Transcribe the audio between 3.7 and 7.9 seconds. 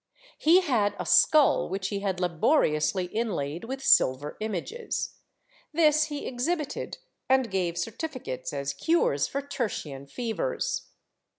silver images; this he exhibited and gave